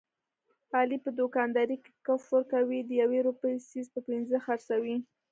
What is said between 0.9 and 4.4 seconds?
په دوکاندارۍ کې کفر کوي، د یوې روپۍ څیز په پینځه